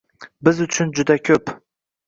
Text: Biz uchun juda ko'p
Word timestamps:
Biz 0.47 0.61
uchun 0.65 0.95
juda 1.01 1.19
ko'p 1.31 1.55